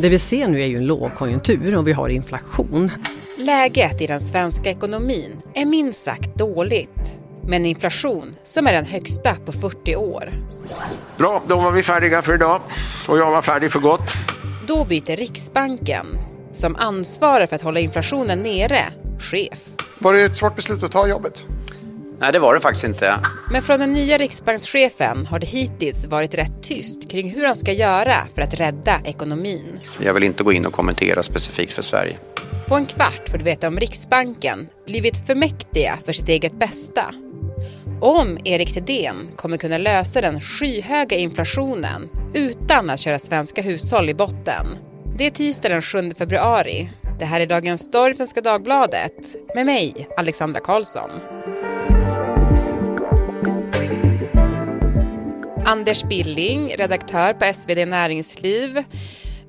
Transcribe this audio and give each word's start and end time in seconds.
Det 0.00 0.08
vi 0.08 0.18
ser 0.18 0.48
nu 0.48 0.60
är 0.60 0.66
ju 0.66 0.76
en 0.76 0.86
lågkonjunktur 0.86 1.76
och 1.76 1.88
vi 1.88 1.92
har 1.92 2.08
inflation. 2.08 2.90
Läget 3.38 4.00
i 4.00 4.06
den 4.06 4.20
svenska 4.20 4.70
ekonomin 4.70 5.40
är 5.54 5.66
minst 5.66 6.04
sagt 6.04 6.34
dåligt. 6.34 7.18
Med 7.42 7.56
en 7.56 7.66
inflation 7.66 8.36
som 8.44 8.66
är 8.66 8.72
den 8.72 8.84
högsta 8.84 9.34
på 9.46 9.52
40 9.52 9.96
år. 9.96 10.32
Bra, 11.16 11.42
då 11.46 11.56
var 11.56 11.70
vi 11.70 11.82
färdiga 11.82 12.22
för 12.22 12.34
idag. 12.34 12.60
Och 13.08 13.18
jag 13.18 13.30
var 13.30 13.42
färdig 13.42 13.72
för 13.72 13.80
gott. 13.80 14.12
Då 14.66 14.84
byter 14.84 15.16
Riksbanken, 15.16 16.06
som 16.52 16.76
ansvarar 16.76 17.46
för 17.46 17.56
att 17.56 17.62
hålla 17.62 17.80
inflationen 17.80 18.38
nere, 18.38 18.78
chef. 19.20 19.68
Var 19.98 20.14
det 20.14 20.22
ett 20.22 20.36
svårt 20.36 20.56
beslut 20.56 20.82
att 20.82 20.92
ta 20.92 21.08
jobbet? 21.08 21.44
Nej, 22.20 22.32
det 22.32 22.38
var 22.38 22.54
det 22.54 22.60
faktiskt 22.60 22.84
inte. 22.84 23.18
Men 23.50 23.62
från 23.62 23.80
den 23.80 23.92
nya 23.92 24.18
riksbankschefen 24.18 25.26
har 25.26 25.38
det 25.38 25.46
hittills 25.46 26.06
varit 26.06 26.34
rätt 26.34 26.62
tyst 26.62 27.10
kring 27.10 27.30
hur 27.30 27.46
han 27.46 27.56
ska 27.56 27.72
göra 27.72 28.14
för 28.34 28.42
att 28.42 28.54
rädda 28.54 29.00
ekonomin. 29.04 29.80
Jag 30.00 30.14
vill 30.14 30.22
inte 30.22 30.42
gå 30.42 30.52
in 30.52 30.66
och 30.66 30.72
kommentera 30.72 31.22
specifikt 31.22 31.72
för 31.72 31.82
Sverige. 31.82 32.16
På 32.68 32.76
en 32.76 32.86
kvart 32.86 33.28
får 33.30 33.38
du 33.38 33.44
veta 33.44 33.68
om 33.68 33.80
Riksbanken 33.80 34.68
blivit 34.86 35.26
för 35.26 35.34
mäktiga 35.34 35.98
för 36.04 36.12
sitt 36.12 36.28
eget 36.28 36.58
bästa. 36.58 37.14
Om 38.00 38.38
Erik 38.44 38.74
Thedéen 38.74 39.36
kommer 39.36 39.56
kunna 39.56 39.78
lösa 39.78 40.20
den 40.20 40.40
skyhöga 40.40 41.16
inflationen 41.16 42.08
utan 42.34 42.90
att 42.90 43.00
köra 43.00 43.18
svenska 43.18 43.62
hushåll 43.62 44.08
i 44.08 44.14
botten. 44.14 44.66
Det 45.18 45.26
är 45.26 45.30
tisdag 45.30 45.68
den 45.68 45.82
7 45.82 46.10
februari. 46.18 46.90
Det 47.18 47.24
här 47.24 47.40
är 47.40 47.46
Dagens 47.46 47.80
Story 47.80 48.14
Svenska 48.14 48.40
Dagbladet 48.40 49.36
med 49.54 49.66
mig, 49.66 50.08
Alexandra 50.16 50.60
Karlsson. 50.60 51.10
Anders 55.68 56.04
Billing, 56.04 56.76
redaktör 56.76 57.34
på 57.34 57.54
SvD 57.54 57.86
Näringsliv. 57.86 58.84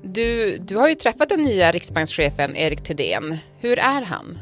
Du, 0.02 0.58
du 0.58 0.76
har 0.76 0.88
ju 0.88 0.94
träffat 0.94 1.28
den 1.28 1.42
nya 1.42 1.72
riksbankschefen 1.72 2.56
Erik 2.56 2.84
Thedéen. 2.84 3.38
Hur 3.58 3.78
är 3.78 4.02
han? 4.02 4.38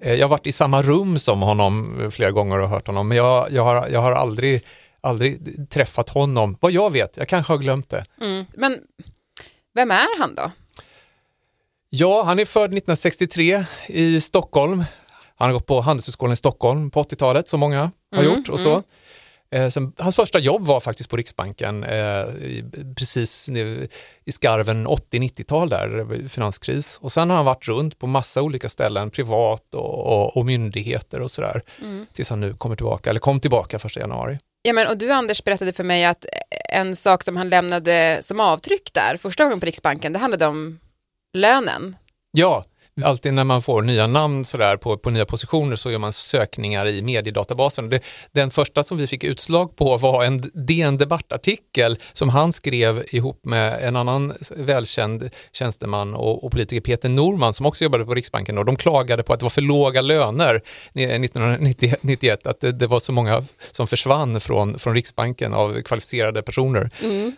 Eh, 0.00 0.14
jag 0.14 0.24
har 0.24 0.30
varit 0.30 0.46
i 0.46 0.52
samma 0.52 0.82
rum 0.82 1.18
som 1.18 1.42
honom 1.42 2.00
flera 2.10 2.30
gånger 2.30 2.58
och 2.58 2.68
hört 2.68 2.86
honom, 2.86 3.08
men 3.08 3.16
jag, 3.16 3.52
jag, 3.52 3.64
har, 3.64 3.88
jag 3.88 4.02
har 4.02 4.12
aldrig, 4.12 4.66
aldrig 5.00 5.40
träffat 5.70 6.08
honom. 6.08 6.56
Vad 6.60 6.72
jag 6.72 6.92
vet, 6.92 7.16
jag 7.16 7.28
kanske 7.28 7.52
har 7.52 7.58
glömt 7.58 7.90
det. 7.90 8.04
Mm. 8.20 8.44
Men 8.54 8.78
vem 9.74 9.90
är 9.90 10.18
han 10.18 10.34
då? 10.34 10.50
Ja, 11.90 12.22
han 12.22 12.38
är 12.38 12.44
född 12.44 12.64
1963 12.64 13.64
i 13.86 14.20
Stockholm. 14.20 14.84
Han 15.36 15.48
har 15.48 15.52
gått 15.52 15.66
på 15.66 15.80
Handelshögskolan 15.80 16.32
i 16.32 16.36
Stockholm 16.36 16.90
på 16.90 17.02
80-talet, 17.02 17.48
som 17.48 17.60
många 17.60 17.90
har 18.12 18.22
mm, 18.22 18.34
gjort 18.34 18.48
och 18.48 18.60
så. 18.60 18.70
Mm. 18.70 18.82
Eh, 19.52 19.68
sen, 19.68 19.92
hans 19.98 20.16
första 20.16 20.38
jobb 20.38 20.66
var 20.66 20.80
faktiskt 20.80 21.10
på 21.10 21.16
Riksbanken, 21.16 21.84
eh, 21.84 22.24
precis 22.96 23.48
i 24.24 24.32
skarven 24.32 24.86
80-90-tal 24.86 25.68
där, 25.68 26.28
finanskris. 26.28 26.98
Och 27.02 27.12
sen 27.12 27.30
har 27.30 27.36
han 27.36 27.46
varit 27.46 27.68
runt 27.68 27.98
på 27.98 28.06
massa 28.06 28.42
olika 28.42 28.68
ställen, 28.68 29.10
privat 29.10 29.74
och, 29.74 30.06
och, 30.06 30.36
och 30.36 30.46
myndigheter 30.46 31.20
och 31.20 31.30
sådär, 31.30 31.62
mm. 31.80 32.06
tills 32.12 32.30
han 32.30 32.40
nu 32.40 32.54
kommer 32.54 32.76
tillbaka, 32.76 33.10
eller 33.10 33.20
kom 33.20 33.40
tillbaka 33.40 33.78
första 33.78 34.00
januari. 34.00 34.38
Ja, 34.62 34.72
men, 34.72 34.88
och 34.88 34.98
du 34.98 35.12
Anders 35.12 35.44
berättade 35.44 35.72
för 35.72 35.84
mig 35.84 36.04
att 36.04 36.24
en 36.68 36.96
sak 36.96 37.22
som 37.22 37.36
han 37.36 37.48
lämnade 37.48 38.18
som 38.22 38.40
avtryck 38.40 38.92
där, 38.92 39.16
första 39.16 39.44
gången 39.44 39.60
på 39.60 39.66
Riksbanken, 39.66 40.12
det 40.12 40.18
handlade 40.18 40.46
om 40.46 40.78
lönen. 41.38 41.96
Ja, 42.30 42.64
alltid 43.02 43.34
när 43.34 43.44
man 43.44 43.62
får 43.62 43.82
nya 43.82 44.06
namn 44.06 44.44
sådär 44.44 44.76
på, 44.76 44.98
på 44.98 45.10
nya 45.10 45.24
positioner 45.24 45.76
så 45.76 45.90
gör 45.90 45.98
man 45.98 46.12
sökningar 46.12 46.86
i 46.86 47.02
mediedatabasen. 47.02 47.90
Det, 47.90 48.00
den 48.32 48.50
första 48.50 48.84
som 48.84 48.98
vi 48.98 49.06
fick 49.06 49.24
utslag 49.24 49.76
på 49.76 49.96
var 49.96 50.24
en 50.24 50.50
DN 50.54 50.96
Debattartikel 50.96 51.98
som 52.12 52.28
han 52.28 52.52
skrev 52.52 53.04
ihop 53.08 53.44
med 53.44 53.88
en 53.88 53.96
annan 53.96 54.32
välkänd 54.56 55.30
tjänsteman 55.52 56.14
och, 56.14 56.44
och 56.44 56.52
politiker, 56.52 56.80
Peter 56.80 57.08
Norman, 57.08 57.54
som 57.54 57.66
också 57.66 57.84
jobbade 57.84 58.04
på 58.04 58.14
Riksbanken 58.14 58.58
och 58.58 58.64
de 58.64 58.76
klagade 58.76 59.22
på 59.22 59.32
att 59.32 59.40
det 59.40 59.44
var 59.44 59.50
för 59.50 59.62
låga 59.62 60.00
löner 60.00 60.62
1991, 60.94 62.46
att 62.46 62.60
det, 62.60 62.72
det 62.72 62.86
var 62.86 63.00
så 63.00 63.12
många 63.12 63.44
som 63.70 63.86
försvann 63.86 64.40
från, 64.40 64.78
från 64.78 64.94
Riksbanken 64.94 65.54
av 65.54 65.82
kvalificerade 65.82 66.42
personer. 66.42 66.90
Mm. 67.02 67.32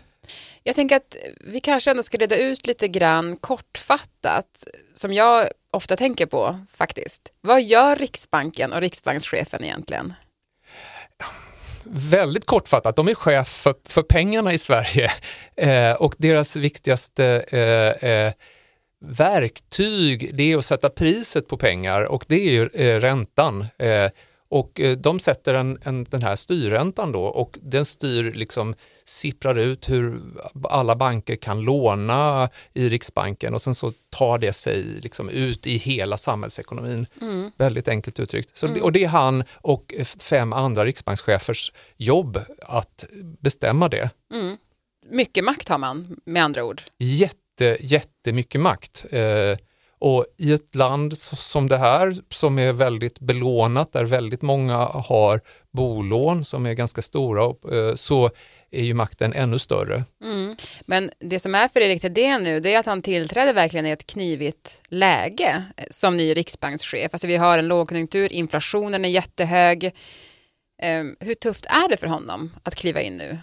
Jag 0.63 0.75
tänker 0.75 0.95
att 0.95 1.15
vi 1.39 1.59
kanske 1.61 1.91
ändå 1.91 2.03
ska 2.03 2.17
reda 2.17 2.37
ut 2.37 2.67
lite 2.67 2.87
grann 2.87 3.37
kortfattat, 3.37 4.67
som 4.93 5.13
jag 5.13 5.47
ofta 5.71 5.95
tänker 5.95 6.25
på 6.25 6.59
faktiskt. 6.73 7.31
Vad 7.41 7.63
gör 7.63 7.95
Riksbanken 7.95 8.73
och 8.73 8.81
riksbankschefen 8.81 9.63
egentligen? 9.63 10.13
Väldigt 11.87 12.45
kortfattat, 12.45 12.95
de 12.95 13.07
är 13.07 13.15
chef 13.15 13.47
för, 13.47 13.75
för 13.85 14.01
pengarna 14.01 14.53
i 14.53 14.57
Sverige 14.57 15.11
eh, 15.55 15.93
och 15.93 16.15
deras 16.17 16.55
viktigaste 16.55 17.45
eh, 17.47 18.09
eh, 18.09 18.33
verktyg 19.05 20.35
det 20.35 20.51
är 20.51 20.57
att 20.57 20.65
sätta 20.65 20.89
priset 20.89 21.47
på 21.47 21.57
pengar 21.57 22.01
och 22.01 22.25
det 22.27 22.35
är 22.35 22.51
ju 22.51 22.69
eh, 22.73 22.99
räntan. 22.99 23.65
Eh, 23.79 24.11
och 24.49 24.79
eh, 24.79 24.97
de 24.97 25.19
sätter 25.19 25.53
en, 25.53 25.77
en, 25.83 26.03
den 26.03 26.21
här 26.21 26.35
styrräntan 26.35 27.11
då 27.11 27.23
och 27.23 27.59
den 27.61 27.85
styr 27.85 28.33
liksom 28.33 28.75
sipprar 29.05 29.55
ut 29.55 29.89
hur 29.89 30.21
alla 30.63 30.95
banker 30.95 31.35
kan 31.35 31.61
låna 31.61 32.49
i 32.73 32.89
Riksbanken 32.89 33.53
och 33.53 33.61
sen 33.61 33.75
så 33.75 33.93
tar 34.09 34.37
det 34.37 34.53
sig 34.53 34.83
liksom 34.83 35.29
ut 35.29 35.67
i 35.67 35.77
hela 35.77 36.17
samhällsekonomin. 36.17 37.07
Mm. 37.21 37.51
Väldigt 37.57 37.87
enkelt 37.87 38.19
uttryckt. 38.19 38.57
Så, 38.57 38.67
mm. 38.67 38.83
Och 38.83 38.91
det 38.91 39.03
är 39.03 39.07
han 39.07 39.43
och 39.51 39.93
fem 40.19 40.53
andra 40.53 40.85
riksbankschefers 40.85 41.71
jobb 41.97 42.39
att 42.61 43.05
bestämma 43.39 43.89
det. 43.89 44.09
Mm. 44.33 44.57
Mycket 45.09 45.43
makt 45.43 45.69
har 45.69 45.77
man 45.77 46.19
med 46.25 46.43
andra 46.43 46.63
ord. 46.63 46.81
Jätte, 46.97 47.77
jättemycket 47.79 48.61
makt. 48.61 49.05
Eh, 49.09 49.57
och 49.99 50.25
i 50.37 50.53
ett 50.53 50.75
land 50.75 51.17
som 51.17 51.67
det 51.67 51.77
här 51.77 52.15
som 52.29 52.59
är 52.59 52.73
väldigt 52.73 53.19
belånat, 53.19 53.93
där 53.93 54.03
väldigt 54.03 54.41
många 54.41 54.77
har 54.85 55.41
bolån 55.71 56.45
som 56.45 56.65
är 56.65 56.73
ganska 56.73 57.01
stora, 57.01 57.43
eh, 57.45 57.95
så 57.95 58.29
är 58.71 58.83
ju 58.83 58.93
makten 58.93 59.33
ännu 59.33 59.59
större. 59.59 60.03
Mm. 60.23 60.55
Men 60.85 61.11
det 61.19 61.39
som 61.39 61.55
är 61.55 61.67
för 61.67 61.79
Erik 61.79 62.01
Thedéen 62.01 62.43
nu, 62.43 62.59
det 62.59 62.73
är 62.73 62.79
att 62.79 62.85
han 62.85 63.01
tillträder 63.01 63.53
verkligen 63.53 63.85
i 63.85 63.89
ett 63.89 64.07
knivigt 64.07 64.81
läge 64.87 65.63
eh, 65.77 65.85
som 65.89 66.17
ny 66.17 66.33
riksbankschef. 66.33 67.09
Alltså 67.13 67.27
vi 67.27 67.35
har 67.35 67.57
en 67.57 67.67
lågkonjunktur, 67.67 68.33
inflationen 68.33 69.05
är 69.05 69.09
jättehög. 69.09 69.91
Ehm, 70.81 71.15
hur 71.19 71.33
tufft 71.33 71.65
är 71.65 71.89
det 71.89 71.97
för 71.97 72.07
honom 72.07 72.51
att 72.63 72.75
kliva 72.75 73.01
in 73.01 73.17
nu? 73.17 73.37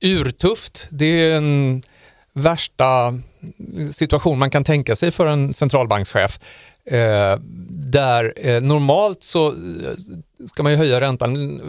Urtufft. 0.00 0.88
Det 0.90 1.06
är 1.06 1.36
en 1.36 1.82
värsta 2.38 3.20
situation 3.92 4.38
man 4.38 4.50
kan 4.50 4.64
tänka 4.64 4.96
sig 4.96 5.10
för 5.10 5.26
en 5.26 5.54
centralbankschef. 5.54 6.38
Eh, 6.90 7.38
där 7.70 8.32
eh, 8.36 8.62
normalt 8.62 9.22
så 9.22 9.48
eh, 9.48 9.54
ska 10.46 10.62
man 10.62 10.72
ju 10.72 10.78
höja 10.78 11.00
räntan 11.00 11.60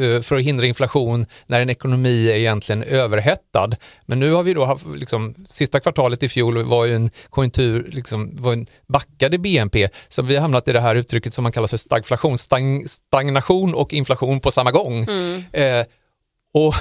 eh, 0.00 0.22
för 0.22 0.36
att 0.36 0.42
hindra 0.42 0.66
inflation 0.66 1.26
när 1.46 1.60
en 1.60 1.70
ekonomi 1.70 2.30
är 2.30 2.34
egentligen 2.34 2.82
överhettad. 2.82 3.70
Men 4.06 4.20
nu 4.20 4.32
har 4.32 4.42
vi 4.42 4.54
då 4.54 4.64
haft, 4.64 4.86
liksom, 4.96 5.34
sista 5.48 5.80
kvartalet 5.80 6.22
i 6.22 6.28
fjol 6.28 6.62
var 6.62 6.84
ju 6.84 6.94
en 6.94 7.10
konjunktur, 7.30 7.88
liksom, 7.92 8.36
var 8.40 8.52
en 8.52 8.66
backade 8.86 9.38
BNP, 9.38 9.88
så 10.08 10.22
vi 10.22 10.34
har 10.34 10.42
hamnat 10.42 10.68
i 10.68 10.72
det 10.72 10.80
här 10.80 10.94
uttrycket 10.94 11.34
som 11.34 11.42
man 11.42 11.52
kallar 11.52 11.68
för 11.68 11.76
stagflation, 11.76 12.38
stagn, 12.38 12.88
stagnation 12.88 13.74
och 13.74 13.92
inflation 13.92 14.40
på 14.40 14.50
samma 14.50 14.70
gång. 14.70 15.04
Mm. 15.04 15.42
Eh, 15.52 15.86
och 16.54 16.74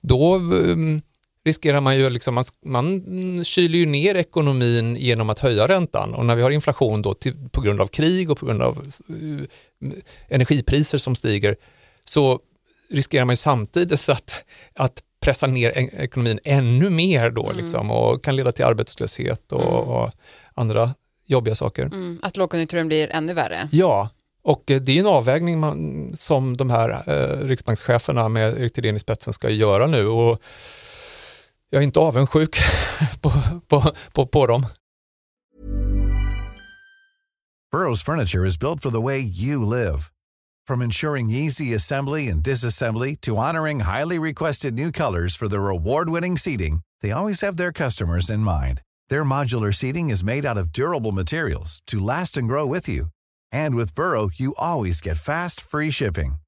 då 0.00 0.36
um, 0.36 1.02
riskerar 1.44 1.80
man 1.80 1.96
ju, 1.96 2.10
liksom, 2.10 2.34
man, 2.34 2.44
man 2.64 3.44
kyler 3.44 3.78
ju 3.78 3.86
ner 3.86 4.14
ekonomin 4.14 4.96
genom 4.96 5.30
att 5.30 5.38
höja 5.38 5.68
räntan 5.68 6.14
och 6.14 6.26
när 6.26 6.36
vi 6.36 6.42
har 6.42 6.50
inflation 6.50 7.02
då 7.02 7.14
till, 7.14 7.48
på 7.50 7.60
grund 7.60 7.80
av 7.80 7.86
krig 7.86 8.30
och 8.30 8.38
på 8.38 8.46
grund 8.46 8.62
av 8.62 8.92
uh, 9.10 9.42
energipriser 10.28 10.98
som 10.98 11.14
stiger 11.14 11.56
så 12.04 12.40
riskerar 12.90 13.24
man 13.24 13.32
ju 13.32 13.36
samtidigt 13.36 14.08
att, 14.08 14.44
att 14.74 15.02
pressa 15.20 15.46
ner 15.46 15.70
ekonomin 16.00 16.40
ännu 16.44 16.90
mer 16.90 17.30
då 17.30 17.44
mm. 17.44 17.56
liksom, 17.56 17.90
och 17.90 18.24
kan 18.24 18.36
leda 18.36 18.52
till 18.52 18.64
arbetslöshet 18.64 19.52
och, 19.52 19.62
mm. 19.62 19.74
och 19.74 20.10
andra 20.54 20.94
jobbiga 21.26 21.54
saker. 21.54 21.82
Mm. 21.82 22.18
Att 22.22 22.36
lågkonjunkturen 22.36 22.88
blir 22.88 23.10
ännu 23.10 23.34
värre? 23.34 23.68
Ja, 23.72 24.08
och 24.42 24.70
eh, 24.70 24.80
det 24.80 24.92
är 24.92 25.00
en 25.00 25.06
avvägning 25.06 25.60
man, 25.60 26.10
som 26.14 26.56
de 26.56 26.70
här 26.70 27.02
eh, 27.06 27.46
riksbankscheferna 27.46 28.28
med 28.28 28.60
Erik 28.60 28.72
Thedéen 28.72 28.96
i 28.96 29.00
spetsen 29.00 29.32
ska 29.32 29.50
göra 29.50 29.86
nu. 29.86 30.06
Och 30.06 30.42
jag 31.70 31.82
är 31.82 31.84
inte 31.84 32.00
avundsjuk 32.00 32.58
på, 33.20 33.32
på, 33.68 33.92
på, 34.12 34.26
på 34.26 34.46
dem. 34.46 34.66
Burrows 37.72 38.02
furniture 38.02 38.44
is 38.44 38.58
built 38.58 38.80
for 38.80 38.90
the 38.90 39.00
way 39.00 39.20
you 39.20 39.64
live. 39.64 40.10
From 40.66 40.82
ensuring 40.82 41.30
easy 41.30 41.72
assembly 41.74 42.28
and 42.28 42.42
disassembly 42.42 43.16
to 43.20 43.36
honoring 43.36 43.80
highly 43.80 44.18
requested 44.18 44.74
new 44.74 44.90
colors 44.90 45.36
for 45.36 45.48
their 45.48 45.68
award-winning 45.68 46.36
seating, 46.36 46.80
they 47.00 47.12
always 47.12 47.42
have 47.42 47.56
their 47.56 47.72
customers 47.72 48.28
in 48.28 48.40
mind. 48.40 48.82
Their 49.08 49.24
modular 49.24 49.72
seating 49.72 50.10
is 50.10 50.24
made 50.24 50.44
out 50.44 50.58
of 50.58 50.72
durable 50.72 51.12
materials 51.12 51.80
to 51.86 52.00
last 52.00 52.36
and 52.36 52.48
grow 52.48 52.66
with 52.66 52.88
you. 52.88 53.06
And 53.52 53.76
with 53.76 53.94
Burrow, 53.94 54.30
you 54.34 54.54
always 54.58 55.00
get 55.00 55.16
fast, 55.16 55.60
free 55.60 55.90
shipping. 55.90 56.39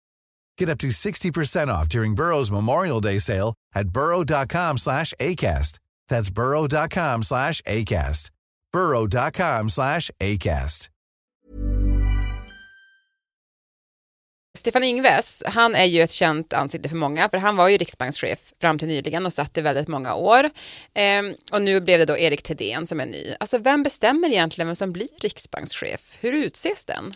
Get 0.63 0.69
up 0.69 0.79
to 0.79 0.91
60% 0.93 1.69
off 1.69 1.89
during 1.89 2.15
Burrow's 2.15 2.51
Memorial 2.53 3.01
Day 3.01 3.19
sale 3.19 3.55
at 3.75 3.89
burrow.com 3.89 4.79
slash 4.79 5.13
ACAST. 5.19 5.81
That's 6.09 6.31
burrow.com 6.31 7.25
slash 7.25 7.61
ACAST. 7.63 8.31
burrow.com 8.73 9.71
slash 9.71 10.11
ACAST. 10.21 10.89
Stefan 14.59 14.85
Ingves, 14.85 15.43
han 15.47 15.75
är 15.75 15.85
ju 15.85 16.03
ett 16.03 16.11
känt 16.11 16.53
ansikte 16.53 16.89
för 16.89 16.97
många, 16.97 17.29
för 17.29 17.39
han 17.39 17.57
var 17.57 17.69
ju 17.69 17.77
riksbankschef 17.77 18.39
fram 18.61 18.79
till 18.79 18.89
nyligen 18.89 19.27
och 19.27 19.33
satt 19.33 19.59
i 19.59 19.61
väldigt 19.61 19.89
många 19.89 20.15
år. 20.15 20.51
Ehm, 20.95 21.35
och 21.53 21.63
nu 21.63 21.81
blev 21.81 21.99
det 21.99 22.05
då 22.05 22.19
Erik 22.19 22.43
Thedéen 22.43 22.87
som 22.87 23.01
är 23.01 23.07
ny. 23.07 23.35
Alltså 23.41 23.59
vem 23.59 23.83
bestämmer 23.83 24.29
egentligen 24.29 24.69
vem 24.69 24.77
som 24.77 24.93
blir 24.93 25.09
riksbankschef? 25.21 26.19
Hur 26.21 26.33
utses 26.33 26.85
den? 26.85 27.15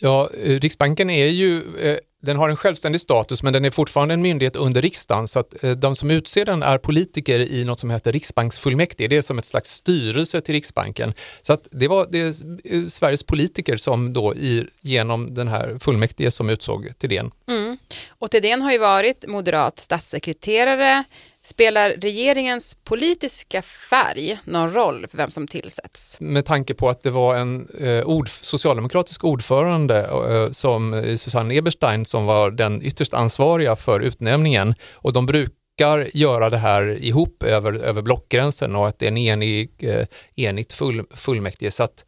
Ja, 0.00 0.30
eh, 0.42 0.60
Riksbanken 0.60 1.10
är 1.10 1.26
ju, 1.26 1.78
eh, 1.78 1.98
den 2.22 2.36
har 2.36 2.48
en 2.48 2.56
självständig 2.56 3.00
status 3.00 3.42
men 3.42 3.52
den 3.52 3.64
är 3.64 3.70
fortfarande 3.70 4.14
en 4.14 4.22
myndighet 4.22 4.56
under 4.56 4.82
riksdagen 4.82 5.28
så 5.28 5.38
att 5.38 5.64
eh, 5.64 5.70
de 5.70 5.96
som 5.96 6.10
utser 6.10 6.44
den 6.44 6.62
är 6.62 6.78
politiker 6.78 7.40
i 7.40 7.64
något 7.64 7.80
som 7.80 7.90
heter 7.90 8.12
riksbanksfullmäktige. 8.12 9.08
Det 9.08 9.16
är 9.16 9.22
som 9.22 9.38
ett 9.38 9.44
slags 9.44 9.70
styrelse 9.70 10.40
till 10.40 10.54
Riksbanken. 10.54 11.14
Så 11.42 11.52
att 11.52 11.68
det 11.70 11.88
var 11.88 12.06
det 12.10 12.42
eh, 12.64 12.86
Sveriges 12.88 13.22
politiker 13.22 13.76
som 13.76 14.12
då 14.12 14.34
i, 14.34 14.66
genom 14.80 15.34
den 15.34 15.48
här 15.48 15.78
fullmäktige 15.80 16.30
som 16.30 16.50
utsåg 16.50 16.92
Thedéen. 16.98 17.30
Mm. 17.48 17.78
Och 18.08 18.30
Thedéen 18.30 18.62
har 18.62 18.72
ju 18.72 18.78
varit 18.78 19.24
moderat 19.28 19.78
statssekreterare, 19.78 21.04
Spelar 21.46 21.90
regeringens 21.90 22.76
politiska 22.84 23.62
färg 23.62 24.38
någon 24.44 24.72
roll 24.72 25.06
för 25.10 25.16
vem 25.16 25.30
som 25.30 25.48
tillsätts? 25.48 26.16
Med 26.20 26.44
tanke 26.44 26.74
på 26.74 26.88
att 26.88 27.02
det 27.02 27.10
var 27.10 27.34
en 27.34 27.68
eh, 27.80 28.04
ord, 28.04 28.28
socialdemokratisk 28.28 29.24
ordförande 29.24 30.00
eh, 30.04 30.50
som 30.50 30.94
eh, 30.94 31.16
Susanne 31.16 31.54
Eberstein 31.54 32.04
som 32.04 32.26
var 32.26 32.50
den 32.50 32.82
ytterst 32.82 33.14
ansvariga 33.14 33.76
för 33.76 34.00
utnämningen 34.00 34.74
och 34.92 35.12
de 35.12 35.26
brukar 35.26 36.16
göra 36.16 36.50
det 36.50 36.58
här 36.58 37.04
ihop 37.04 37.42
över, 37.42 37.72
över 37.72 38.02
blockgränsen 38.02 38.76
och 38.76 38.88
att 38.88 38.98
det 38.98 39.06
är 39.06 39.10
en 39.10 39.16
enig, 39.16 39.70
eh, 39.78 40.06
enigt 40.36 40.72
full, 40.72 41.04
fullmäktige. 41.10 41.70
Så 41.70 41.82
att, 41.82 42.04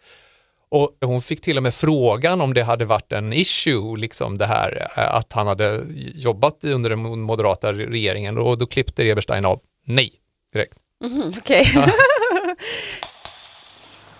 och 0.68 0.96
hon 1.00 1.22
fick 1.22 1.40
till 1.40 1.56
och 1.56 1.62
med 1.62 1.74
frågan 1.74 2.40
om 2.40 2.54
det 2.54 2.62
hade 2.62 2.84
varit 2.84 3.12
en 3.12 3.32
issue, 3.32 3.96
liksom 3.96 4.38
det 4.38 4.46
här 4.46 4.88
eh, 4.96 5.14
att 5.14 5.32
han 5.32 5.46
hade 5.46 5.82
jobbat 6.14 6.64
under 6.64 6.90
den 6.90 7.20
moderata 7.20 7.72
regeringen 7.72 8.38
och 8.38 8.58
då 8.58 8.66
klippte 8.66 9.08
Eberstein 9.08 9.44
av 9.44 9.60
nej 9.84 10.12
direkt. 10.52 10.74
Mm, 11.04 11.34
Okej. 11.38 11.64
Okay. 11.70 11.92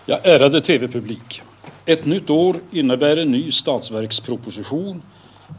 ja, 0.06 0.21
ärade 0.23 0.61
tv-publik. 0.61 1.43
Ett 1.87 2.05
nytt 2.05 2.31
år 2.31 2.56
innebär 2.73 3.17
en 3.17 3.31
ny 3.31 3.53
statsverksproposition 3.53 5.03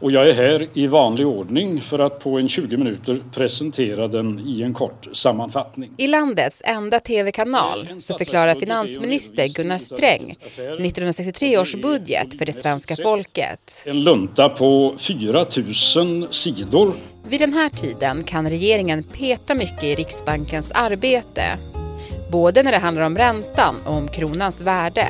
och 0.01 0.11
jag 0.11 0.29
är 0.29 0.33
här 0.33 0.67
i 0.73 0.87
vanlig 0.87 1.27
ordning 1.27 1.81
för 1.81 1.99
att 1.99 2.19
på 2.19 2.39
en 2.39 2.49
20 2.49 2.77
minuter 2.77 3.21
presentera 3.33 4.07
den 4.07 4.39
i 4.47 4.61
en 4.61 4.73
kort 4.73 5.07
sammanfattning. 5.13 5.91
I 5.97 6.07
landets 6.07 6.61
enda 6.65 6.99
tv-kanal 6.99 7.87
så 7.99 8.17
förklarar 8.17 8.55
finansminister 8.55 9.47
Gunnar 9.47 9.77
Sträng 9.77 10.31
1963 10.31 11.57
års 11.57 11.75
budget 11.75 12.37
för 12.37 12.45
det 12.45 12.53
svenska 12.53 12.95
folket. 12.95 13.83
En 13.85 14.03
lunta 14.03 14.49
på 14.49 14.95
4 14.99 15.45
000 15.95 16.27
sidor. 16.33 16.93
Vid 17.27 17.41
den 17.41 17.53
här 17.53 17.69
tiden 17.69 18.23
kan 18.23 18.49
regeringen 18.49 19.03
peta 19.03 19.55
mycket 19.55 19.83
i 19.83 19.95
Riksbankens 19.95 20.71
arbete. 20.71 21.43
Både 22.31 22.63
när 22.63 22.71
det 22.71 22.77
handlar 22.77 23.03
om 23.03 23.17
räntan 23.17 23.75
och 23.85 23.93
om 23.93 24.07
kronans 24.07 24.61
värde. 24.61 25.07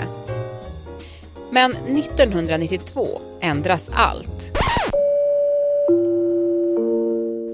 Men 1.52 1.72
1992 1.72 3.08
ändras 3.42 3.92
allt. 3.94 4.39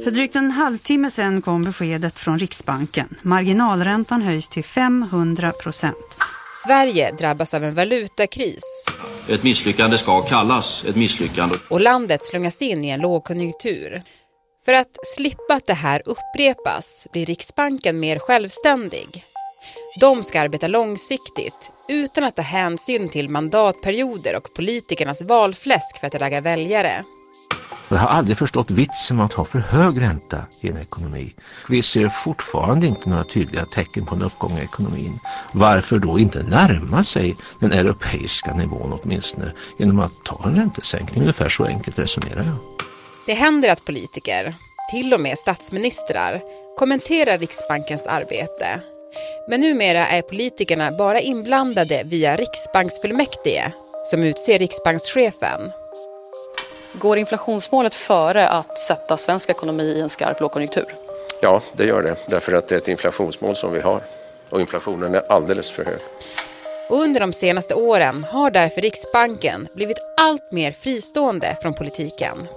För 0.05 0.11
drygt 0.11 0.35
en 0.35 0.51
halvtimme 0.51 1.11
sedan 1.11 1.41
kom 1.41 1.63
beskedet 1.63 2.19
från 2.19 2.39
Riksbanken. 2.39 3.15
Marginalräntan 3.21 4.21
höjs 4.21 4.49
till 4.49 4.63
500 4.63 5.51
procent. 5.51 6.17
Sverige 6.65 7.11
drabbas 7.11 7.53
av 7.53 7.63
en 7.63 7.75
valutakris. 7.75 8.63
Ett 9.29 9.43
misslyckande 9.43 9.97
ska 9.97 10.21
kallas 10.21 10.85
ett 10.85 10.95
misslyckande. 10.95 11.55
Och 11.69 11.81
landet 11.81 12.25
slungas 12.25 12.61
in 12.61 12.83
i 12.83 12.89
en 12.89 13.01
lågkonjunktur. 13.01 14.03
För 14.65 14.73
att 14.73 14.97
slippa 15.15 15.53
att 15.53 15.65
det 15.65 15.73
här 15.73 16.01
upprepas 16.05 17.07
blir 17.11 17.25
Riksbanken 17.25 17.99
mer 17.99 18.19
självständig. 18.19 19.23
De 19.99 20.23
ska 20.23 20.41
arbeta 20.41 20.67
långsiktigt 20.67 21.71
utan 21.87 22.23
att 22.23 22.35
ta 22.35 22.41
hänsyn 22.41 23.09
till 23.09 23.29
mandatperioder 23.29 24.35
och 24.35 24.53
politikernas 24.55 25.21
valfläsk 25.21 25.99
för 25.99 26.07
att 26.07 26.15
ragga 26.15 26.41
väljare. 26.41 27.03
Jag 27.89 27.97
har 27.97 28.07
aldrig 28.07 28.37
förstått 28.37 28.71
vitsen 28.71 29.17
med 29.17 29.25
att 29.25 29.33
ha 29.33 29.45
för 29.45 29.59
hög 29.59 30.01
ränta 30.01 30.45
i 30.61 30.67
en 30.67 30.77
ekonomi. 30.77 31.33
Vi 31.69 31.81
ser 31.81 32.07
fortfarande 32.07 32.87
inte 32.87 33.09
några 33.09 33.23
tydliga 33.23 33.65
tecken 33.65 34.05
på 34.05 34.15
en 34.15 34.21
uppgång 34.21 34.57
i 34.57 34.61
ekonomin. 34.61 35.19
Varför 35.51 35.99
då 35.99 36.19
inte 36.19 36.43
närma 36.43 37.03
sig 37.03 37.35
den 37.59 37.71
europeiska 37.71 38.53
nivån 38.53 38.99
åtminstone 39.03 39.51
genom 39.79 39.99
att 39.99 40.25
ta 40.25 40.43
en 40.45 40.55
räntesänkning? 40.55 41.21
Ungefär 41.21 41.49
så 41.49 41.65
enkelt 41.65 41.99
resonerar 41.99 42.43
jag. 42.43 42.57
Det 43.25 43.33
händer 43.33 43.71
att 43.71 43.85
politiker, 43.85 44.55
till 44.91 45.13
och 45.13 45.19
med 45.19 45.37
statsministrar, 45.37 46.41
kommenterar 46.77 47.37
Riksbankens 47.37 48.07
arbete. 48.07 48.81
Men 49.49 49.61
numera 49.61 50.07
är 50.07 50.21
politikerna 50.21 50.91
bara 50.91 51.19
inblandade 51.19 52.03
via 52.05 52.35
Riksbanksfullmäktige 52.35 53.71
som 54.11 54.23
utser 54.23 54.59
riksbankschefen. 54.59 55.71
Går 56.99 57.17
inflationsmålet 57.17 57.95
före 57.95 58.49
att 58.49 58.77
sätta 58.77 59.17
svensk 59.17 59.49
ekonomi 59.49 59.83
i 59.83 60.01
en 60.01 60.09
skarp 60.09 60.41
lågkonjunktur? 60.41 60.85
Ja, 61.41 61.61
det 61.73 61.85
gör 61.85 62.03
det. 62.03 62.15
Därför 62.27 62.53
att 62.53 62.67
det 62.67 62.75
är 62.75 62.79
ett 62.79 62.87
inflationsmål 62.87 63.55
som 63.55 63.73
vi 63.73 63.79
har. 63.79 64.01
Och 64.49 64.61
inflationen 64.61 65.15
är 65.15 65.31
alldeles 65.31 65.71
för 65.71 65.85
hög. 65.85 65.99
Och 66.89 66.97
under 66.97 67.19
de 67.19 67.33
senaste 67.33 67.75
åren 67.75 68.23
har 68.23 68.51
därför 68.51 68.81
Riksbanken 68.81 69.67
blivit 69.75 69.97
allt 70.17 70.51
mer 70.51 70.71
fristående 70.71 71.57
från 71.61 71.73
politiken. 71.73 72.47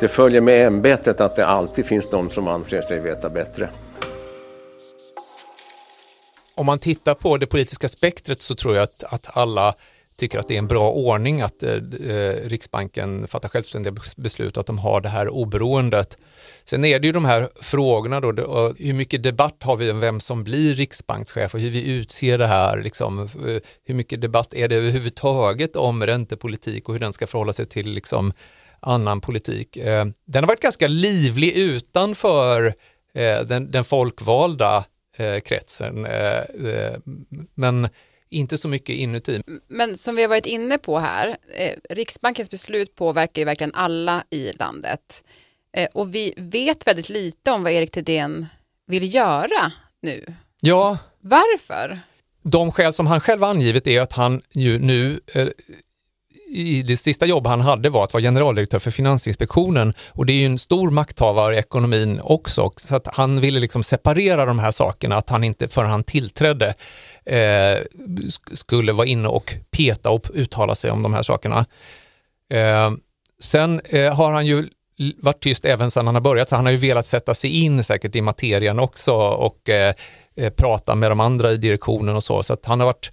Det 0.00 0.08
följer 0.08 0.40
med 0.40 0.66
ämbetet 0.66 1.20
att 1.20 1.36
det 1.36 1.46
alltid 1.46 1.86
finns 1.86 2.10
de 2.10 2.30
som 2.30 2.48
anser 2.48 2.82
sig 2.82 3.00
veta 3.00 3.28
bättre. 3.28 3.70
Om 6.54 6.66
man 6.66 6.78
tittar 6.78 7.14
på 7.14 7.36
det 7.36 7.46
politiska 7.46 7.88
spektret 7.88 8.40
så 8.40 8.54
tror 8.54 8.74
jag 8.74 8.82
att, 8.82 9.04
att 9.04 9.36
alla 9.36 9.74
tycker 10.16 10.38
att 10.38 10.48
det 10.48 10.54
är 10.54 10.58
en 10.58 10.66
bra 10.66 10.90
ordning 10.90 11.40
att 11.40 11.62
eh, 11.62 11.72
eh 11.72 12.48
Riksbanken 12.48 13.28
fattar 13.28 13.48
självständiga 13.48 13.94
beslut 14.16 14.56
och 14.56 14.60
att 14.60 14.66
de 14.66 14.78
har 14.78 15.00
det 15.00 15.08
här 15.08 15.28
oberoendet. 15.28 16.18
Sen 16.64 16.84
är 16.84 16.98
det 16.98 17.06
ju 17.06 17.12
de 17.12 17.24
här 17.24 17.48
frågorna 17.60 18.20
då, 18.20 18.32
det, 18.32 18.42
hur 18.78 18.94
mycket 18.94 19.22
debatt 19.22 19.62
har 19.62 19.76
vi 19.76 19.90
om 19.90 20.00
vem 20.00 20.20
som 20.20 20.44
blir 20.44 20.74
riksbankschef 20.74 21.54
och 21.54 21.60
hur 21.60 21.70
vi 21.70 21.92
utser 21.92 22.38
det 22.38 22.46
här, 22.46 22.82
liksom, 22.82 23.18
eh, 23.18 23.60
hur 23.84 23.94
mycket 23.94 24.20
debatt 24.20 24.54
är 24.54 24.68
det 24.68 24.76
överhuvudtaget 24.76 25.76
om 25.76 26.06
räntepolitik 26.06 26.88
och 26.88 26.94
hur 26.94 27.00
den 27.00 27.12
ska 27.12 27.26
förhålla 27.26 27.52
sig 27.52 27.66
till 27.66 27.90
liksom, 27.90 28.32
annan 28.80 29.20
politik. 29.20 29.76
Eh, 29.76 30.04
den 30.26 30.44
har 30.44 30.48
varit 30.48 30.60
ganska 30.60 30.88
livlig 30.88 31.56
utanför 31.56 32.74
eh, 33.14 33.40
den, 33.40 33.70
den 33.70 33.84
folkvalda 33.84 34.84
eh, 35.16 35.40
kretsen, 35.40 36.06
eh, 36.06 36.94
men 37.54 37.88
inte 38.30 38.58
så 38.58 38.68
mycket 38.68 38.96
inuti. 38.96 39.42
Men 39.68 39.98
som 39.98 40.16
vi 40.16 40.22
har 40.22 40.28
varit 40.28 40.46
inne 40.46 40.78
på 40.78 40.98
här, 40.98 41.36
eh, 41.56 41.72
Riksbankens 41.90 42.50
beslut 42.50 42.94
påverkar 42.94 43.42
ju 43.42 43.46
verkligen 43.46 43.74
alla 43.74 44.24
i 44.30 44.52
landet. 44.52 45.24
Eh, 45.76 45.88
och 45.92 46.14
vi 46.14 46.34
vet 46.36 46.86
väldigt 46.86 47.08
lite 47.08 47.50
om 47.50 47.62
vad 47.62 47.72
Erik 47.72 47.90
Thedéen 47.90 48.46
vill 48.86 49.14
göra 49.14 49.72
nu. 50.02 50.24
Ja. 50.60 50.98
Varför? 51.20 51.98
De 52.42 52.72
skäl 52.72 52.92
som 52.92 53.06
han 53.06 53.20
själv 53.20 53.44
angivit 53.44 53.86
är 53.86 54.00
att 54.00 54.12
han 54.12 54.42
ju 54.52 54.78
nu 54.78 55.20
eh, 55.34 55.46
i 56.54 56.82
det 56.82 56.96
sista 56.96 57.26
jobb 57.26 57.46
han 57.46 57.60
hade 57.60 57.88
var 57.88 58.04
att 58.04 58.12
vara 58.12 58.22
generaldirektör 58.22 58.78
för 58.78 58.90
Finansinspektionen. 58.90 59.92
Och 60.08 60.26
det 60.26 60.32
är 60.32 60.36
ju 60.36 60.46
en 60.46 60.58
stor 60.58 60.90
makthavare 60.90 61.54
i 61.54 61.58
ekonomin 61.58 62.20
också, 62.22 62.70
så 62.76 62.96
att 62.96 63.06
han 63.06 63.40
ville 63.40 63.60
liksom 63.60 63.82
separera 63.82 64.44
de 64.44 64.58
här 64.58 64.70
sakerna, 64.70 65.16
att 65.16 65.30
han 65.30 65.44
inte 65.44 65.68
förrän 65.68 65.90
han 65.90 66.04
tillträdde 66.04 66.74
eh, 67.26 67.78
skulle 68.52 68.92
vara 68.92 69.06
inne 69.06 69.28
och 69.28 69.54
peta 69.70 70.10
och 70.10 70.26
uttala 70.34 70.74
sig 70.74 70.90
om 70.90 71.02
de 71.02 71.14
här 71.14 71.22
sakerna. 71.22 71.66
Eh, 72.52 72.92
sen 73.40 73.80
eh, 73.84 74.14
har 74.14 74.32
han 74.32 74.46
ju 74.46 74.68
varit 75.16 75.40
tyst 75.40 75.64
även 75.64 75.90
sedan 75.90 76.06
han 76.06 76.14
har 76.14 76.22
börjat, 76.22 76.48
så 76.48 76.56
han 76.56 76.64
har 76.64 76.72
ju 76.72 76.78
velat 76.78 77.06
sätta 77.06 77.34
sig 77.34 77.50
in 77.50 77.84
säkert 77.84 78.16
i 78.16 78.20
materien 78.20 78.78
också 78.78 79.14
och 79.16 79.68
eh, 79.68 79.94
eh 80.36 80.50
prata 80.50 80.94
med 80.94 81.10
de 81.10 81.20
andra 81.20 81.52
i 81.52 81.56
direktionen 81.56 82.16
och 82.16 82.24
så, 82.24 82.42
så 82.42 82.52
att 82.52 82.64
han 82.64 82.80
har 82.80 82.86
varit 82.86 83.10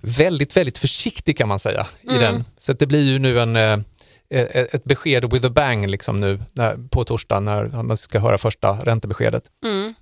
väldigt, 0.00 0.56
väldigt 0.56 0.78
försiktig 0.78 1.38
kan 1.38 1.48
man 1.48 1.58
säga 1.58 1.86
i 2.02 2.08
mm. 2.08 2.20
den. 2.20 2.44
Så 2.58 2.72
det 2.72 2.86
blir 2.86 3.02
ju 3.02 3.18
nu 3.18 3.40
en, 3.40 3.56
eh, 3.56 3.78
ett 4.30 4.84
besked 4.84 5.32
with 5.32 5.46
a 5.46 5.50
bang 5.50 5.86
liksom 5.86 6.20
nu 6.20 6.38
på 6.90 7.04
torsdag 7.04 7.40
när 7.40 7.82
man 7.82 7.96
ska 7.96 8.18
höra 8.18 8.38
första 8.38 8.72
räntebeskedet. 8.72 9.44
Mm. 9.64 9.94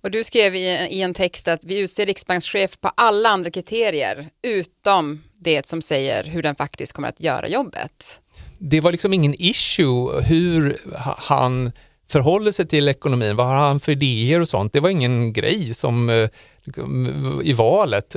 Och 0.00 0.10
du 0.10 0.24
skrev 0.24 0.54
i, 0.54 0.88
i 0.90 1.02
en 1.02 1.14
text 1.14 1.48
att 1.48 1.64
vi 1.64 1.78
utser 1.78 2.06
riksbankschef 2.06 2.80
på 2.80 2.88
alla 2.94 3.28
andra 3.28 3.50
kriterier 3.50 4.28
utom 4.42 5.22
det 5.38 5.66
som 5.66 5.82
säger 5.82 6.24
hur 6.24 6.42
den 6.42 6.54
faktiskt 6.54 6.92
kommer 6.92 7.08
att 7.08 7.20
göra 7.20 7.48
jobbet. 7.48 8.20
Det 8.58 8.80
var 8.80 8.92
liksom 8.92 9.12
ingen 9.12 9.34
issue 9.38 10.22
hur 10.22 10.76
han 11.18 11.72
förhåller 12.08 12.52
sig 12.52 12.68
till 12.68 12.88
ekonomin, 12.88 13.36
vad 13.36 13.46
har 13.46 13.54
han 13.54 13.80
för 13.80 13.92
idéer 13.92 14.40
och 14.40 14.48
sånt. 14.48 14.72
Det 14.72 14.80
var 14.80 14.90
ingen 14.90 15.32
grej 15.32 15.74
som 15.74 16.10
eh, 16.10 16.28
liksom, 16.64 17.40
i 17.44 17.52
valet. 17.52 18.16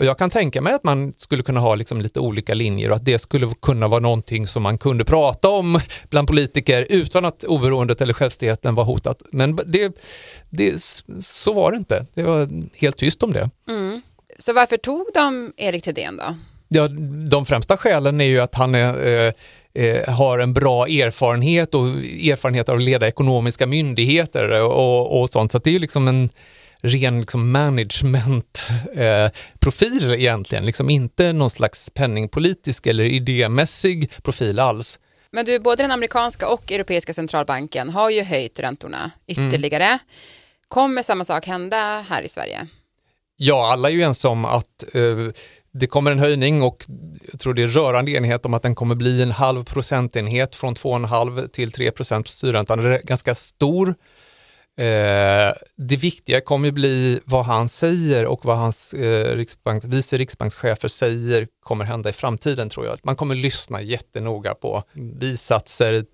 Och 0.00 0.06
jag 0.06 0.18
kan 0.18 0.30
tänka 0.30 0.60
mig 0.60 0.72
att 0.72 0.84
man 0.84 1.14
skulle 1.16 1.42
kunna 1.42 1.60
ha 1.60 1.74
liksom 1.74 2.00
lite 2.00 2.20
olika 2.20 2.54
linjer 2.54 2.90
och 2.90 2.96
att 2.96 3.04
det 3.04 3.18
skulle 3.18 3.48
kunna 3.62 3.88
vara 3.88 4.00
någonting 4.00 4.46
som 4.46 4.62
man 4.62 4.78
kunde 4.78 5.04
prata 5.04 5.48
om 5.48 5.80
bland 6.10 6.28
politiker 6.28 6.86
utan 6.90 7.24
att 7.24 7.44
oberoendet 7.44 8.00
eller 8.00 8.14
självständigheten 8.14 8.74
var 8.74 8.84
hotat. 8.84 9.22
Men 9.32 9.56
det, 9.66 10.00
det, 10.50 10.82
så 11.20 11.52
var 11.52 11.70
det 11.70 11.76
inte. 11.76 12.06
Det 12.14 12.22
var 12.22 12.48
helt 12.76 12.96
tyst 12.96 13.22
om 13.22 13.32
det. 13.32 13.50
Mm. 13.68 14.02
Så 14.38 14.52
varför 14.52 14.76
tog 14.76 15.06
de 15.14 15.52
Erik 15.56 15.84
Thedéen 15.84 16.16
då? 16.16 16.34
Ja, 16.68 16.88
de 17.30 17.46
främsta 17.46 17.76
skälen 17.76 18.20
är 18.20 18.24
ju 18.24 18.40
att 18.40 18.54
han 18.54 18.74
är, 18.74 19.06
eh, 19.06 19.32
eh, 19.84 20.14
har 20.14 20.38
en 20.38 20.54
bra 20.54 20.86
erfarenhet 20.86 21.74
och 21.74 21.86
erfarenhet 21.86 22.68
av 22.68 22.76
att 22.76 22.82
leda 22.82 23.08
ekonomiska 23.08 23.66
myndigheter 23.66 24.62
och, 24.62 25.20
och 25.20 25.30
sånt. 25.30 25.52
Så 25.52 25.58
det 25.58 25.70
är 25.70 25.72
ju 25.72 25.78
liksom 25.78 26.08
en 26.08 26.30
ren 26.82 27.20
liksom 27.20 27.50
management-profil 27.50 30.10
eh, 30.10 30.20
egentligen, 30.20 30.66
liksom 30.66 30.90
inte 30.90 31.32
någon 31.32 31.50
slags 31.50 31.90
penningpolitisk 31.90 32.86
eller 32.86 33.04
idémässig 33.04 34.10
profil 34.22 34.58
alls. 34.58 34.98
Men 35.32 35.44
du, 35.44 35.58
både 35.58 35.82
den 35.82 35.90
amerikanska 35.90 36.48
och 36.48 36.72
europeiska 36.72 37.14
centralbanken 37.14 37.90
har 37.90 38.10
ju 38.10 38.22
höjt 38.22 38.60
räntorna 38.60 39.10
ytterligare. 39.26 39.84
Mm. 39.84 39.98
Kommer 40.68 41.02
samma 41.02 41.24
sak 41.24 41.46
hända 41.46 42.04
här 42.08 42.22
i 42.22 42.28
Sverige? 42.28 42.66
Ja, 43.36 43.72
alla 43.72 43.88
är 43.88 43.92
ju 43.92 44.02
ense 44.02 44.28
om 44.28 44.44
att 44.44 44.94
eh, 44.94 45.16
det 45.72 45.86
kommer 45.86 46.10
en 46.10 46.18
höjning 46.18 46.62
och 46.62 46.84
jag 47.30 47.40
tror 47.40 47.54
det 47.54 47.62
är 47.62 47.66
rörande 47.66 48.10
enighet 48.10 48.46
om 48.46 48.54
att 48.54 48.62
den 48.62 48.74
kommer 48.74 48.94
bli 48.94 49.22
en 49.22 49.30
halv 49.30 49.64
procentenhet 49.64 50.56
från 50.56 50.74
2,5 50.74 51.48
till 51.48 51.72
3 51.72 51.90
procent 51.90 52.26
på 52.26 52.32
styrräntan. 52.32 52.78
Det 52.78 52.94
är 52.94 53.02
ganska 53.02 53.34
stor 53.34 53.94
Eh, 54.78 55.52
det 55.76 55.96
viktiga 55.96 56.40
kommer 56.40 56.68
ju 56.68 56.72
bli 56.72 57.20
vad 57.24 57.44
han 57.44 57.68
säger 57.68 58.26
och 58.26 58.44
vad 58.44 58.56
hans 58.56 58.94
eh, 58.94 59.36
riksbank, 59.36 59.84
vice 59.84 60.18
riksbankschefer 60.18 60.88
säger 60.88 61.46
kommer 61.62 61.84
hända 61.84 62.10
i 62.10 62.12
framtiden 62.12 62.68
tror 62.68 62.86
jag. 62.86 62.98
Man 63.02 63.16
kommer 63.16 63.34
lyssna 63.34 63.82
jättenoga 63.82 64.54
på 64.54 64.82
bisatser, 64.94 66.04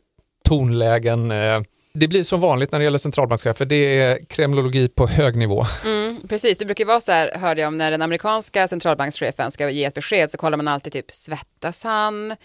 tonlägen. 0.44 1.30
Eh. 1.30 1.60
Det 1.92 2.08
blir 2.08 2.22
som 2.22 2.40
vanligt 2.40 2.72
när 2.72 2.78
det 2.78 2.84
gäller 2.84 2.98
centralbankschefer, 2.98 3.64
det 3.64 4.00
är 4.00 4.24
kremlologi 4.24 4.88
på 4.88 5.06
hög 5.06 5.36
nivå. 5.36 5.66
Mm, 5.84 6.20
precis, 6.28 6.58
det 6.58 6.64
brukar 6.64 6.84
vara 6.84 7.00
så 7.00 7.12
här, 7.12 7.38
hörde 7.38 7.60
jag 7.60 7.68
om, 7.68 7.78
när 7.78 7.90
den 7.90 8.02
amerikanska 8.02 8.68
centralbankschefen 8.68 9.50
ska 9.50 9.70
ge 9.70 9.84
ett 9.84 9.94
besked 9.94 10.30
så 10.30 10.36
kollar 10.36 10.56
man 10.56 10.68
alltid 10.68 10.92
typ, 10.92 11.10
svettas 11.10 11.84
han? 11.84 12.36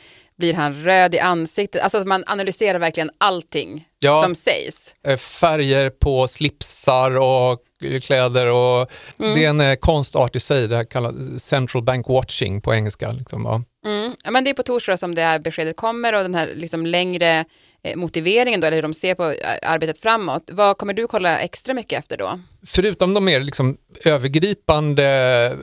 Blir 0.41 0.53
han 0.53 0.83
röd 0.83 1.15
i 1.15 1.19
ansiktet? 1.19 1.81
Alltså 1.81 2.05
man 2.05 2.24
analyserar 2.27 2.79
verkligen 2.79 3.10
allting 3.17 3.88
ja, 4.00 4.21
som 4.24 4.36
sägs. 4.36 4.95
Eh, 5.07 5.17
färger 5.17 5.89
på 5.89 6.27
slipsar 6.27 7.17
och 7.17 7.60
kläder 8.03 8.48
och 8.48 8.91
mm. 9.19 9.36
det 9.36 9.45
är 9.45 9.50
en 9.50 9.62
eh, 9.62 9.75
konstart 9.75 10.36
i 10.36 10.39
sig, 10.39 10.67
det 10.67 10.75
här 10.75 10.86
kallas 10.86 11.43
central 11.43 11.83
bank 11.83 12.07
watching 12.07 12.62
på 12.62 12.74
engelska. 12.74 13.12
Liksom, 13.12 13.45
ja. 13.45 13.63
Mm. 13.89 14.15
Ja, 14.24 14.31
men 14.31 14.43
det 14.43 14.50
är 14.50 14.53
på 14.53 14.63
torsdag 14.63 14.98
som 14.98 15.15
det 15.15 15.21
här 15.21 15.39
beskedet 15.39 15.75
kommer 15.75 16.15
och 16.15 16.21
den 16.21 16.36
här 16.36 16.51
liksom 16.55 16.86
längre 16.86 17.45
Eh, 17.83 17.95
motiveringen 17.95 18.61
då, 18.61 18.67
eller 18.67 18.77
hur 18.77 18.81
de 18.81 18.93
ser 18.93 19.15
på 19.15 19.31
eh, 19.31 19.71
arbetet 19.71 19.97
framåt. 19.97 20.50
Vad 20.51 20.77
kommer 20.77 20.93
du 20.93 21.07
kolla 21.07 21.39
extra 21.39 21.73
mycket 21.73 22.00
efter 22.00 22.17
då? 22.17 22.39
Förutom 22.65 23.13
de 23.13 23.25
mer 23.25 23.39
liksom 23.39 23.77
övergripande 24.05 25.05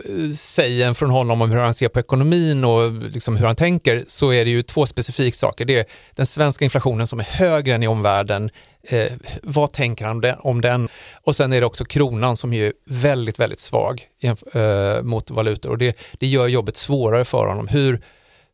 eh, 0.05 0.35
sägen 0.37 0.95
från 0.95 1.11
honom 1.11 1.43
om 1.43 1.51
hur 1.51 1.59
han 1.59 1.75
ser 1.75 1.89
på 1.89 2.01
ekonomin 2.01 2.65
och 2.65 2.93
liksom 2.93 3.37
hur 3.37 3.47
han 3.47 3.57
tänker 3.57 4.05
så 4.07 4.33
är 4.33 4.45
det 4.45 4.51
ju 4.51 4.63
två 4.63 4.87
specifika 4.87 5.37
saker. 5.37 5.65
Det 5.65 5.79
är 5.79 5.85
den 6.15 6.27
svenska 6.27 6.65
inflationen 6.65 7.07
som 7.07 7.21
är 7.21 7.25
högre 7.25 7.75
än 7.75 7.83
i 7.83 7.89
omvärlden. 7.89 8.51
Eh, 8.83 9.13
vad 9.43 9.73
tänker 9.73 10.05
han 10.05 10.25
om 10.39 10.61
den? 10.61 10.89
Och 11.23 11.37
sen 11.37 11.53
är 11.53 11.61
det 11.61 11.67
också 11.67 11.85
kronan 11.85 12.37
som 12.37 12.53
är 12.53 12.73
väldigt, 12.87 13.39
väldigt 13.39 13.61
svag 13.61 14.03
eh, 14.23 15.03
mot 15.03 15.31
valutor 15.31 15.71
och 15.71 15.79
det, 15.79 15.99
det 16.19 16.27
gör 16.27 16.47
jobbet 16.47 16.77
svårare 16.77 17.25
för 17.25 17.47
honom. 17.47 17.69
Hur 17.69 18.01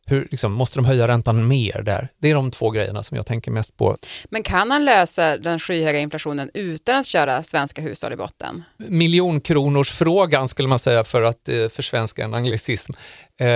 hur, 0.05 0.27
liksom, 0.31 0.53
måste 0.53 0.77
de 0.77 0.85
höja 0.85 1.07
räntan 1.07 1.47
mer 1.47 1.81
där? 1.81 2.09
Det 2.21 2.29
är 2.29 2.35
de 2.35 2.51
två 2.51 2.69
grejerna 2.69 3.03
som 3.03 3.17
jag 3.17 3.25
tänker 3.25 3.51
mest 3.51 3.77
på. 3.77 3.97
Men 4.29 4.43
kan 4.43 4.71
han 4.71 4.85
lösa 4.85 5.37
den 5.37 5.59
skyhöga 5.59 5.99
inflationen 5.99 6.51
utan 6.53 6.95
att 6.95 7.05
köra 7.05 7.43
svenska 7.43 7.81
hushåll 7.81 8.13
i 8.13 8.15
botten? 8.15 8.63
Miljonkronorsfrågan 8.77 10.47
skulle 10.47 10.67
man 10.67 10.79
säga 10.79 11.03
för 11.03 11.21
att 11.21 11.49
eh, 11.49 11.67
försvenska 11.67 12.23
en 12.23 12.33
anglicism. 12.33 12.93
Eh, 13.39 13.47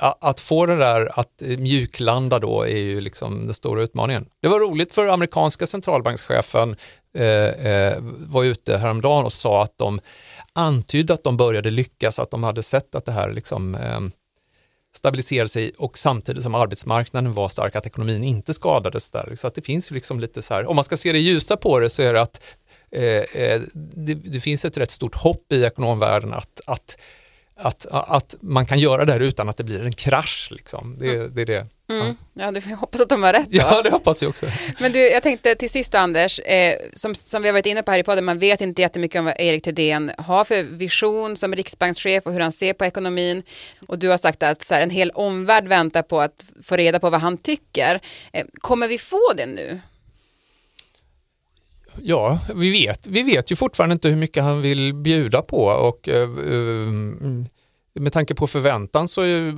att 0.00 0.40
få 0.40 0.66
det 0.66 0.76
där 0.76 1.20
att 1.20 1.42
mjuklanda 1.58 2.38
då 2.38 2.62
är 2.62 2.78
ju 2.78 3.00
liksom 3.00 3.46
den 3.46 3.54
stora 3.54 3.82
utmaningen. 3.82 4.26
Det 4.42 4.48
var 4.48 4.60
roligt 4.60 4.94
för 4.94 5.08
amerikanska 5.08 5.66
centralbankschefen 5.66 6.76
eh, 7.14 7.26
eh, 7.72 7.98
var 8.18 8.44
ute 8.44 8.76
häromdagen 8.76 9.24
och 9.24 9.32
sa 9.32 9.62
att 9.62 9.78
de 9.78 10.00
antydde 10.52 11.14
att 11.14 11.24
de 11.24 11.36
började 11.36 11.70
lyckas, 11.70 12.18
att 12.18 12.30
de 12.30 12.42
hade 12.42 12.62
sett 12.62 12.94
att 12.94 13.04
det 13.04 13.12
här 13.12 13.32
liksom 13.32 13.74
eh, 13.74 14.00
stabiliserade 14.98 15.48
sig 15.48 15.72
och 15.78 15.98
samtidigt 15.98 16.42
som 16.42 16.54
arbetsmarknaden 16.54 17.32
var 17.32 17.48
stark, 17.48 17.76
att 17.76 17.86
ekonomin 17.86 18.24
inte 18.24 18.54
skadades 18.54 19.10
där. 19.10 19.36
Så 19.36 19.46
att 19.46 19.54
det 19.54 19.62
finns 19.62 19.90
liksom 19.90 20.20
lite 20.20 20.42
så 20.42 20.54
här, 20.54 20.66
om 20.66 20.76
man 20.76 20.84
ska 20.84 20.96
se 20.96 21.12
det 21.12 21.18
ljusa 21.18 21.56
på 21.56 21.78
det 21.78 21.90
så 21.90 22.02
är 22.02 22.14
det 22.14 22.20
att 22.20 22.42
eh, 22.90 23.04
eh 23.04 23.60
det, 23.74 24.14
det, 24.14 24.40
finns 24.40 24.64
ett 24.64 24.76
rätt 24.76 24.90
stort 24.90 25.14
hopp 25.14 25.52
i 25.52 25.64
ekonomvärlden 25.64 26.34
att, 26.34 26.60
att 26.66 26.96
att, 27.58 27.86
att 27.90 28.34
man 28.40 28.66
kan 28.66 28.78
göra 28.78 29.04
det 29.04 29.12
här 29.12 29.20
utan 29.20 29.48
att 29.48 29.56
det 29.56 29.64
blir 29.64 29.84
en 29.84 29.92
krasch. 29.92 30.48
Liksom. 30.50 30.96
Det, 30.98 31.14
mm. 31.14 31.34
det 31.34 31.42
är 31.42 31.46
det. 31.46 31.66
Mm. 31.90 32.16
Ja, 32.34 32.50
du 32.50 32.60
får 32.60 32.70
hoppas 32.70 33.00
att 33.00 33.08
de 33.08 33.22
har 33.22 33.32
rätt. 33.32 33.50
Då. 33.50 33.58
Ja, 33.58 33.82
det 33.82 33.90
hoppas 33.90 34.22
vi 34.22 34.26
också. 34.26 34.46
Men 34.80 34.92
du, 34.92 35.08
jag 35.08 35.22
tänkte 35.22 35.54
till 35.54 35.70
sist 35.70 35.92
då, 35.92 35.98
Anders, 35.98 36.38
eh, 36.38 36.78
som, 36.94 37.14
som 37.14 37.42
vi 37.42 37.48
har 37.48 37.52
varit 37.52 37.66
inne 37.66 37.82
på 37.82 37.90
här 37.90 37.98
i 37.98 38.02
podden, 38.02 38.24
man 38.24 38.38
vet 38.38 38.60
inte 38.60 38.82
jättemycket 38.82 39.18
om 39.18 39.24
vad 39.24 39.34
Erik 39.38 39.64
Thedéen 39.64 40.10
har 40.18 40.44
för 40.44 40.62
vision 40.62 41.36
som 41.36 41.54
riksbankschef 41.54 42.26
och 42.26 42.32
hur 42.32 42.40
han 42.40 42.52
ser 42.52 42.72
på 42.72 42.84
ekonomin. 42.84 43.42
Och 43.88 43.98
du 43.98 44.08
har 44.08 44.18
sagt 44.18 44.42
att 44.42 44.66
så 44.66 44.74
här, 44.74 44.82
en 44.82 44.90
hel 44.90 45.10
omvärld 45.10 45.68
väntar 45.68 46.02
på 46.02 46.20
att 46.20 46.44
få 46.64 46.76
reda 46.76 47.00
på 47.00 47.10
vad 47.10 47.20
han 47.20 47.36
tycker. 47.36 48.00
Eh, 48.32 48.46
kommer 48.60 48.88
vi 48.88 48.98
få 48.98 49.32
det 49.36 49.46
nu? 49.46 49.80
Ja, 52.02 52.38
vi 52.54 52.70
vet, 52.70 53.06
vi 53.06 53.22
vet 53.22 53.50
ju 53.50 53.56
fortfarande 53.56 53.92
inte 53.92 54.08
hur 54.08 54.16
mycket 54.16 54.42
han 54.42 54.62
vill 54.62 54.94
bjuda 54.94 55.42
på 55.42 55.64
och 55.64 56.08
uh, 56.08 57.44
med 57.94 58.12
tanke 58.12 58.34
på 58.34 58.46
förväntan 58.46 59.08
så 59.08 59.20
är, 59.20 59.54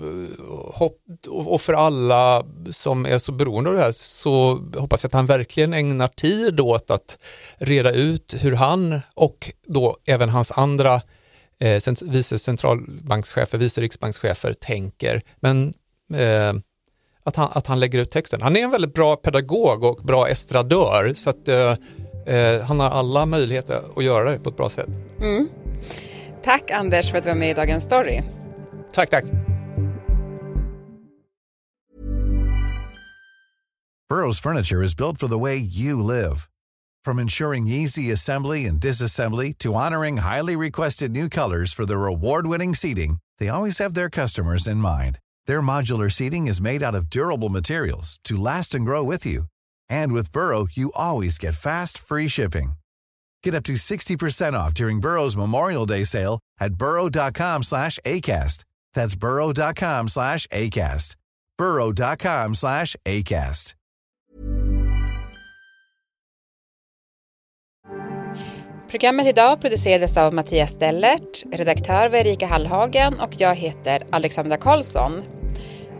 hopp, 0.72 0.96
och 1.28 1.60
för 1.60 1.72
alla 1.72 2.44
som 2.70 3.06
är 3.06 3.18
så 3.18 3.32
beroende 3.32 3.70
av 3.70 3.76
det 3.76 3.82
här 3.82 3.92
så 3.92 4.54
hoppas 4.76 5.02
jag 5.02 5.08
att 5.08 5.14
han 5.14 5.26
verkligen 5.26 5.74
ägnar 5.74 6.08
tid 6.08 6.60
åt 6.60 6.90
att 6.90 7.18
reda 7.58 7.92
ut 7.92 8.34
hur 8.38 8.52
han 8.52 9.00
och 9.14 9.50
då 9.66 9.96
även 10.06 10.28
hans 10.28 10.52
andra 10.52 11.02
eh, 11.60 11.82
vice 12.00 12.38
centralbankschefer, 12.38 13.58
vice 13.58 13.80
riksbankschefer 13.80 14.52
tänker. 14.52 15.22
Men 15.40 15.74
eh, 16.14 16.52
att, 17.22 17.36
han, 17.36 17.48
att 17.52 17.66
han 17.66 17.80
lägger 17.80 17.98
ut 17.98 18.10
texten. 18.10 18.42
Han 18.42 18.56
är 18.56 18.60
en 18.60 18.70
väldigt 18.70 18.94
bra 18.94 19.16
pedagog 19.16 19.84
och 19.84 20.04
bra 20.04 20.28
estradör 20.28 21.14
så 21.14 21.30
att 21.30 21.48
eh, 21.48 21.74
Eh, 22.26 22.60
han 22.60 22.80
har 22.80 22.90
alla 22.90 23.26
möjligheter 23.26 23.82
att 23.96 24.04
göra 24.04 24.30
det 24.30 24.38
på 24.38 24.50
ett 24.50 24.56
bra 24.56 24.70
sätt. 24.70 24.88
Mm. 25.20 25.48
Tack 26.42 26.70
Anders 26.70 27.10
för 27.10 27.18
att 27.18 27.24
du 27.24 27.30
var 27.30 27.36
med 27.36 27.50
i 27.50 27.54
Dagens 27.54 27.84
Story. 27.84 28.22
Tack, 28.92 29.10
tack. 29.10 29.24
Burrows 34.08 34.40
furniture 34.40 34.82
is 34.82 34.96
built 34.96 35.18
for 35.18 35.28
the 35.28 35.38
way 35.38 35.56
you 35.56 36.02
live. 36.02 36.48
From 37.04 37.18
ensuring 37.18 37.68
easy 37.68 38.10
assembly 38.10 38.66
and 38.66 38.80
disassembly 38.80 39.56
to 39.58 39.74
honoring 39.74 40.16
highly 40.18 40.56
requested 40.56 41.12
new 41.12 41.28
colors 41.28 41.72
for 41.72 41.86
their 41.86 42.06
award-winning 42.06 42.74
seating, 42.74 43.18
they 43.38 43.48
always 43.48 43.78
have 43.78 43.94
their 43.94 44.10
customers 44.10 44.66
in 44.66 44.78
mind. 44.78 45.18
Their 45.46 45.62
modular 45.62 46.10
seating 46.10 46.48
is 46.48 46.60
made 46.60 46.82
out 46.82 46.94
of 46.94 47.08
durable 47.08 47.48
materials 47.48 48.18
to 48.24 48.36
last 48.36 48.74
and 48.74 48.84
grow 48.84 49.02
with 49.04 49.24
you. 49.24 49.44
And 49.90 50.12
with 50.12 50.32
Burrow, 50.32 50.66
you 50.72 50.92
always 50.94 51.38
get 51.38 51.54
fast, 51.54 51.98
free 51.98 52.28
shipping. 52.28 52.72
Get 53.42 53.54
up 53.54 53.64
to 53.64 53.74
60% 53.74 54.52
off 54.54 54.72
during 54.72 55.00
Burrow's 55.00 55.36
Memorial 55.36 55.86
Day 55.86 56.04
sale 56.04 56.38
at 56.60 56.74
burrow.com 56.74 57.62
slash 57.62 57.98
ACAST. 58.04 58.64
That's 58.94 59.16
burrow.com 59.16 60.08
slash 60.08 60.46
ACAST. 60.46 61.16
burrow.com 61.58 62.54
slash 62.54 62.96
ACAST. 63.04 63.74
Programmet 68.90 69.26
idag 69.26 69.60
producerades 69.60 70.16
av 70.16 70.34
Mattias 70.34 70.70
Stellert, 70.70 71.44
redaktör 71.52 72.08
var 72.08 72.18
Erika 72.18 72.46
Hallhagen 72.46 73.20
och 73.20 73.30
jag 73.38 73.54
heter 73.54 74.02
Alexandra 74.10 74.56
Karlsson. 74.56 75.39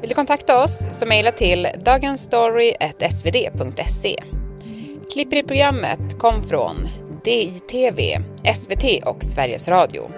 Vill 0.00 0.08
du 0.08 0.14
kontakta 0.14 0.62
oss 0.62 0.88
så 0.92 1.06
mejla 1.06 1.32
till 1.32 1.68
dagensstory.svd.se. 1.84 4.16
Klipper 5.12 5.36
i 5.36 5.42
programmet 5.42 6.18
kom 6.18 6.42
från 6.42 6.88
DITV, 7.24 8.18
SVT 8.54 9.04
och 9.04 9.24
Sveriges 9.24 9.68
Radio. 9.68 10.10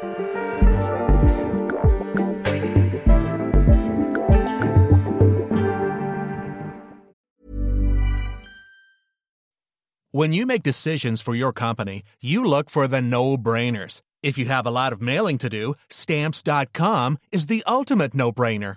When 10.14 10.34
you 10.34 10.44
make 10.46 10.62
decisions 10.62 11.22
for 11.22 11.34
your 11.34 11.52
company, 11.52 12.02
you 12.20 12.44
look 12.44 12.70
for 12.70 12.86
the 12.86 13.00
no-brainers. 13.00 14.00
If 14.22 14.38
you 14.38 14.46
have 14.46 14.66
a 14.66 14.70
lot 14.70 14.92
of 14.92 15.00
mailing 15.00 15.38
to 15.38 15.48
do, 15.48 15.74
stamps.com 15.88 17.16
is 17.30 17.46
the 17.46 17.62
ultimate 17.66 18.14
no-brainer. 18.14 18.76